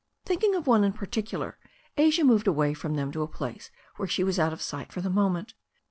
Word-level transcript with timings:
Thinking 0.25 0.55
of 0.55 0.65
one 0.65 0.83
in 0.83 0.93
particular, 0.93 1.59
Asia 1.95 2.23
moved 2.23 2.47
away 2.47 2.73
from 2.73 2.95
them 2.95 3.11
to 3.11 3.21
a 3.21 3.27
place 3.27 3.69
where 3.97 4.07
she 4.07 4.23
was 4.23 4.39
out 4.39 4.51
of 4.51 4.59
sight 4.59 4.91
for 4.91 4.99
the 4.99 5.11
mo 5.11 5.29
ment. 5.29 5.53